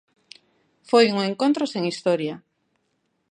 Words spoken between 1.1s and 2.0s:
un encontro sen